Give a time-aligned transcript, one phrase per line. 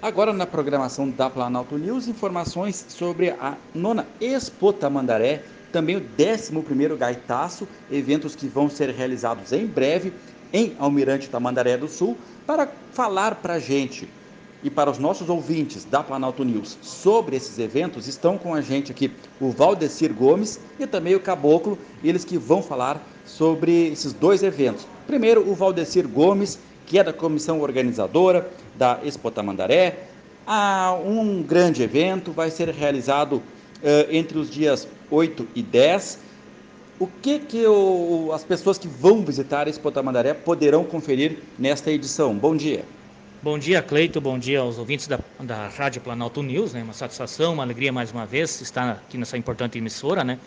[0.00, 6.96] Agora na programação da Planalto News, informações sobre a nona Expo Tamandaré, também o 11º
[6.96, 10.12] Gaitaço, eventos que vão ser realizados em breve
[10.52, 12.16] em Almirante Tamandaré do Sul,
[12.46, 14.08] para falar para a gente
[14.62, 18.92] e para os nossos ouvintes da Planalto News sobre esses eventos, estão com a gente
[18.92, 19.10] aqui
[19.40, 24.86] o Valdecir Gomes e também o Caboclo, eles que vão falar sobre esses dois eventos.
[25.08, 26.56] Primeiro, o Valdecir Gomes,
[26.88, 30.06] que é da comissão organizadora da Expo Tamandaré.
[30.46, 33.42] Há um grande evento, vai ser realizado uh,
[34.10, 36.18] entre os dias 8 e 10.
[36.98, 41.92] O que, que o, as pessoas que vão visitar a Expo Tamandaré poderão conferir nesta
[41.92, 42.34] edição?
[42.34, 42.84] Bom dia.
[43.42, 44.20] Bom dia, Cleito.
[44.20, 46.72] Bom dia aos ouvintes da, da Rádio Planalto News.
[46.72, 46.82] Né?
[46.82, 50.38] Uma satisfação, uma alegria mais uma vez estar aqui nessa importante emissora, né?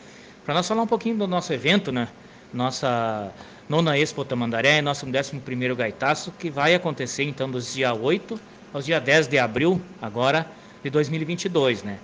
[0.44, 2.08] Para nós falar um pouquinho do nosso evento, né?
[2.54, 3.32] Nossa
[3.70, 8.40] nona Expo Tamandaré, nosso 11º Gaitaço, que vai acontecer então dos dia 8
[8.74, 10.46] aos dia 10 de abril, agora
[10.84, 11.98] de 2022, né?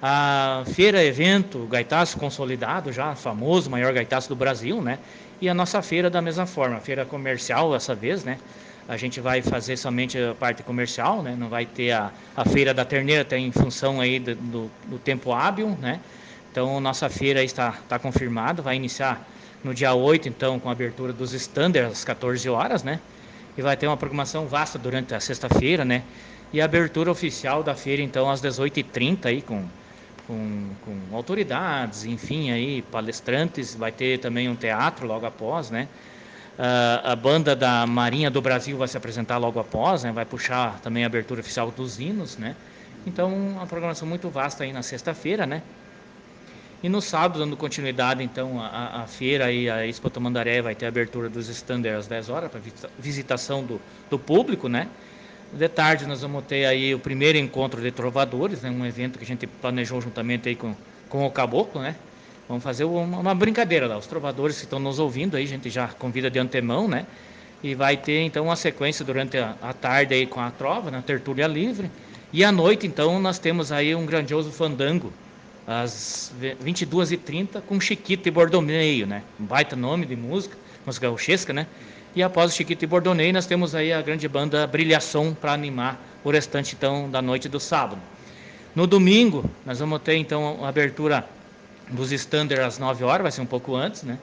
[0.00, 5.00] A feira evento Gaitaço consolidado já, famoso, maior gaitaço do Brasil, né?
[5.40, 8.38] E a nossa feira da mesma forma, feira comercial dessa vez, né?
[8.88, 11.34] A gente vai fazer somente a parte comercial, né?
[11.36, 14.98] Não vai ter a, a feira da terneira, até em função aí do, do, do
[15.00, 15.98] tempo hábil, né?
[16.52, 19.20] Então, nossa feira está, está confirmada, vai iniciar
[19.62, 23.00] no dia 8, então, com a abertura dos standards às 14 horas, né?
[23.56, 26.04] E vai ter uma programação vasta durante a sexta-feira, né?
[26.52, 29.68] E a abertura oficial da feira, então, às 18h30, aí, com,
[30.26, 33.74] com, com autoridades, enfim, aí, palestrantes.
[33.74, 35.88] Vai ter também um teatro logo após, né?
[36.58, 40.12] Uh, a banda da Marinha do Brasil vai se apresentar logo após, né?
[40.12, 42.56] Vai puxar também a abertura oficial dos hinos, né?
[43.06, 45.62] Então, uma programação muito vasta aí na sexta-feira, né?
[46.80, 50.88] E no sábado, dando continuidade, então, a feira e a Expo Tamandaré vai ter a
[50.88, 52.60] abertura dos standards às 10 horas para
[52.96, 54.86] visitação do, do público, né?
[55.52, 58.70] De tarde nós vamos ter aí o primeiro encontro de trovadores, né?
[58.70, 60.72] Um evento que a gente planejou juntamente aí com,
[61.08, 61.96] com o Caboclo, né?
[62.48, 63.98] Vamos fazer uma, uma brincadeira lá.
[63.98, 67.06] Os trovadores que estão nos ouvindo aí, a gente já convida de antemão, né?
[67.60, 70.98] E vai ter então uma sequência durante a, a tarde aí com a trova, na
[70.98, 71.04] né?
[71.04, 71.90] tertúlia livre.
[72.32, 75.12] E à noite, então, nós temos aí um grandioso fandango,
[75.68, 76.32] às
[76.64, 79.22] 22h30 com Chiquito e Bordoneio, né?
[79.38, 80.56] Um baita nome de música,
[80.86, 81.66] música gauchesca, né?
[82.16, 86.02] E após o Chiquito e Bordoneio, nós temos aí a grande banda Brilhação para animar
[86.24, 88.00] o restante então da noite do sábado.
[88.74, 91.28] No domingo, nós vamos ter então a abertura
[91.90, 94.18] dos standards às 9 horas, vai ser um pouco antes, né?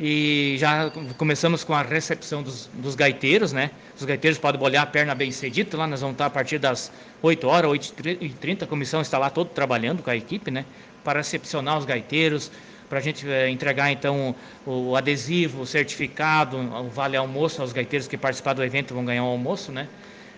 [0.00, 3.72] E já começamos com a recepção dos, dos gaiteiros, né?
[3.98, 6.92] Os gaiteiros podem bolhar a perna bem cedito, lá nós vamos estar a partir das
[7.20, 10.64] 8 horas, 8h30, a comissão está lá todo trabalhando com a equipe, né?
[11.02, 12.48] Para recepcionar os gaiteiros,
[12.88, 17.72] para a gente é, entregar então o, o, adesivo, o certificado, o vale almoço aos
[17.72, 19.88] gaiteiros que participaram do evento vão ganhar o um almoço, né?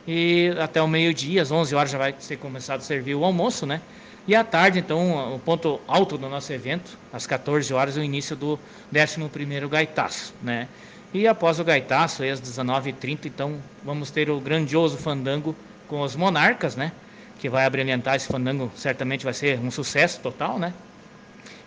[0.09, 3.67] E até o meio-dia, às 11 horas já vai ser começado a servir o almoço,
[3.67, 3.83] né?
[4.27, 8.05] E à tarde, então, o ponto alto do nosso evento, às 14 horas, é o
[8.05, 8.59] início do
[8.93, 10.69] 11º Gaitaço, né?
[11.13, 15.57] E após o Gaitaço, às 19h30, então, vamos ter o grandioso fandango
[15.89, 16.93] com os Monarcas, né?
[17.41, 20.73] Que vai abrilhantar esse fandango, certamente vai ser um sucesso total, né?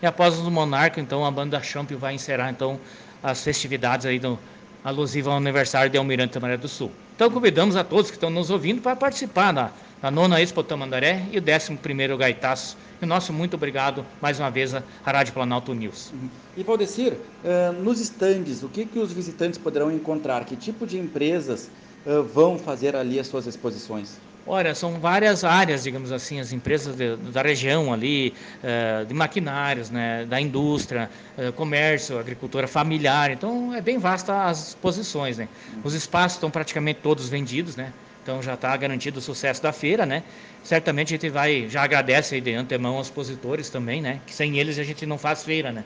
[0.01, 2.79] E após os Monarcas, então, a banda Champ vai encerrar, então,
[3.21, 4.37] as festividades aí do
[4.83, 6.91] alusivo ao aniversário de Almirante Maria do Sul.
[7.15, 9.71] Então, convidamos a todos que estão nos ouvindo para participar da
[10.03, 12.75] a nona Expo Tamandaré e o décimo primeiro Gaitaço.
[13.01, 16.11] E nosso muito obrigado mais uma vez à Rádio Planalto News.
[16.57, 20.43] E Valdecir, uh, nos estandes, o que, que os visitantes poderão encontrar?
[20.43, 21.69] Que tipo de empresas
[22.05, 24.17] uh, vão fazer ali as suas exposições?
[24.45, 29.89] Olha, são várias áreas, digamos assim, as empresas de, da região ali, uh, de maquinários,
[29.89, 33.31] né, da indústria, uh, comércio, agricultura familiar.
[33.31, 35.47] Então, é bem vasta as exposições, né?
[35.81, 37.93] Os espaços estão praticamente todos vendidos, né?
[38.21, 40.23] Então já está garantido o sucesso da feira, né?
[40.63, 44.21] Certamente a gente vai, já agradece aí de antemão aos expositores também, né?
[44.25, 45.83] Que sem eles a gente não faz feira, né?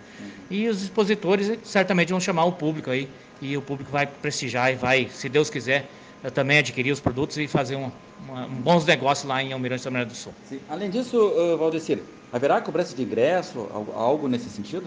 [0.49, 3.09] E os expositores certamente vão chamar o público aí
[3.41, 5.89] e o público vai prestigiar e vai, se Deus quiser,
[6.33, 7.91] também adquirir os produtos e fazer um,
[8.27, 10.33] uma, um bons negócios lá em Almirante da do Sul.
[10.49, 10.59] Sim.
[10.69, 11.99] Além disso, uh, Valdecir,
[12.31, 14.85] haverá cobrança de ingresso, algo nesse sentido?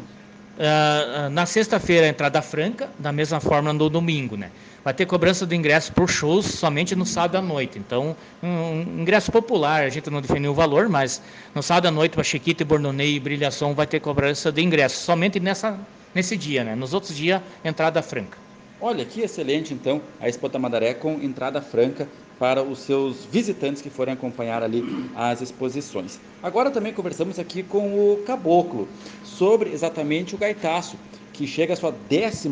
[0.61, 4.51] Uh, na sexta-feira, entrada franca, da mesma forma no domingo, né?
[4.85, 7.79] Vai ter cobrança do ingresso por shows somente no sábado à noite.
[7.79, 11.23] Então, um, ingresso popular, a gente não definiu o valor, mas
[11.55, 15.39] no sábado à noite, para Chiquita, Bornonei e Brilhação, vai ter cobrança de ingresso, somente
[15.39, 15.79] nessa,
[16.15, 16.75] nesse dia, né?
[16.75, 18.37] Nos outros dias, entrada franca.
[18.83, 23.91] Olha, que excelente, então, a Expo Tamandaré com entrada franca para os seus visitantes que
[23.91, 24.83] forem acompanhar ali
[25.15, 26.19] as exposições.
[26.43, 28.89] Agora também conversamos aqui com o Caboclo
[29.23, 30.97] sobre exatamente o Gaitaço,
[31.35, 32.49] que chega à sua 11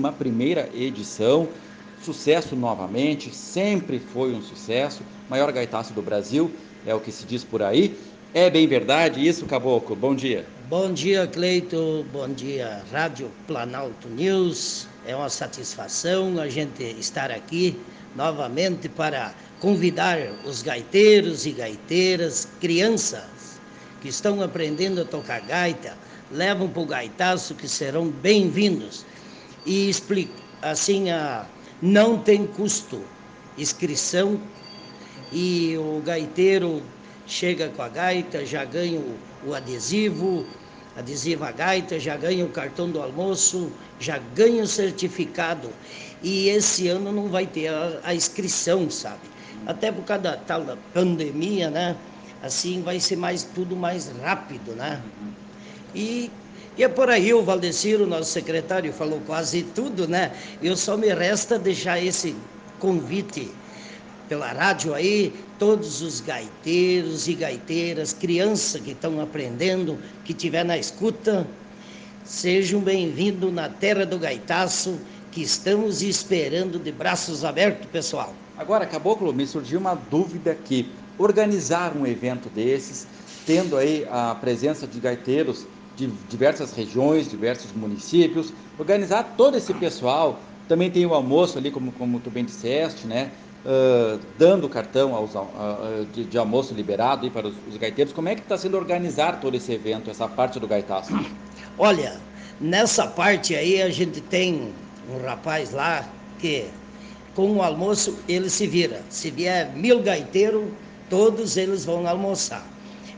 [0.74, 1.48] edição.
[2.02, 6.50] sucesso novamente, sempre foi um sucesso, maior gaitaço do Brasil,
[6.86, 7.98] é o que se diz por aí.
[8.34, 9.96] É bem verdade isso, Caboclo?
[9.96, 10.44] Bom dia.
[10.68, 12.04] Bom dia, Cleito.
[12.12, 14.86] Bom dia, Rádio Planalto News.
[15.08, 17.80] É uma satisfação a gente estar aqui
[18.14, 23.58] novamente para convidar os gaiteiros e gaiteiras, crianças
[24.02, 25.96] que estão aprendendo a tocar gaita,
[26.30, 29.06] levam para o gaitaço que serão bem-vindos.
[29.64, 31.46] E explica, assim, a,
[31.80, 33.02] não tem custo
[33.56, 34.38] inscrição
[35.32, 36.82] e o gaiteiro
[37.26, 40.46] chega com a gaita, já ganha o, o adesivo,
[40.94, 45.70] adesivo a gaita, já ganha o cartão do almoço, já ganha o certificado.
[46.22, 49.20] E esse ano não vai ter a, a inscrição, sabe?
[49.66, 51.96] Até por causa da tal da pandemia, né?
[52.42, 55.00] Assim vai ser mais tudo mais rápido, né?
[55.94, 56.30] E,
[56.76, 60.32] e é por aí, o Valdeciro, nosso secretário, falou quase tudo, né?
[60.62, 62.34] Eu só me resta deixar esse
[62.78, 63.50] convite
[64.28, 70.76] pela rádio aí, todos os gaiteiros e gaiteiras, crianças que estão aprendendo, que estiver na
[70.76, 71.46] escuta,
[72.28, 78.34] sejam bem-vindos na terra do gaitaço, que estamos esperando de braços abertos, pessoal.
[78.54, 80.94] Agora, Caboclo, me surgiu uma dúvida aqui.
[81.16, 83.06] Organizar um evento desses,
[83.46, 85.66] tendo aí a presença de gaiteiros
[85.96, 91.90] de diversas regiões, diversos municípios, organizar todo esse pessoal, também tem o almoço ali, como,
[91.92, 93.32] como tu bem disseste, né?
[94.38, 98.12] Dando cartão aos, uh, de, de, almoço liberado aí para os, os gaiteiros.
[98.12, 101.12] Como é que está sendo organizado todo esse evento, essa parte do gaitaço?
[101.78, 102.18] Olha,
[102.60, 104.72] nessa parte aí a gente tem
[105.10, 106.66] um rapaz lá que
[107.34, 109.02] com o almoço ele se vira.
[109.10, 110.64] Se vier mil gaiteiros,
[111.10, 112.66] todos eles vão almoçar.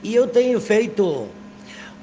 [0.03, 1.29] E eu tenho feito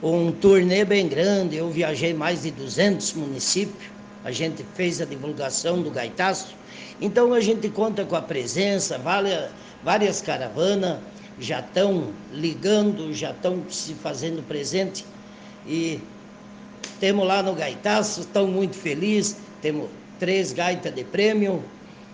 [0.02, 3.90] um turnê bem grande, eu viajei mais de 200 municípios,
[4.28, 6.58] a gente fez a divulgação do gaitaço
[7.00, 9.52] então a gente conta com a presença, várias,
[9.84, 11.00] várias caravanas
[11.40, 15.06] já estão ligando, já estão se fazendo presente
[15.68, 16.00] e
[17.00, 19.88] temos lá no Gaitaço, estão muito felizes, temos
[20.20, 21.64] três gaitas de prêmio,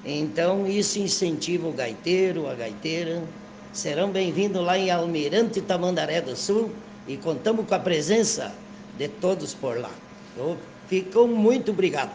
[0.04, 3.24] então isso incentiva o gaiteiro, a gaiteira.
[3.72, 6.70] Serão bem-vindos lá em Almirante Tamandaré do Sul
[7.08, 8.54] e contamos com a presença
[8.98, 10.03] de todos por lá.
[10.38, 10.58] Eu
[10.88, 12.12] fico muito obrigado.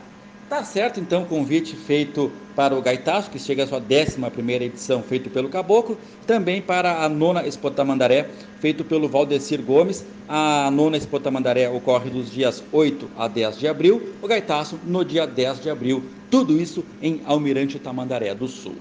[0.49, 5.29] Tá certo, então, convite feito para o Gaitaço, que chega à sua 11 edição, feito
[5.29, 10.07] pelo Caboclo, também para a nona Expotamandaré, feito pelo Valdecir Gomes.
[10.27, 15.27] A nona Expotamandaré ocorre dos dias 8 a 10 de abril, o Gaitaço no dia
[15.27, 18.77] 10 de abril, tudo isso em Almirante Tamandaré do Sul.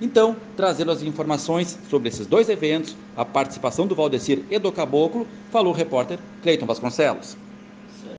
[0.00, 5.26] Então, trazendo as informações sobre esses dois eventos, a participação do Valdecir e do Caboclo,
[5.50, 7.36] falou o repórter Cleiton Vasconcelos.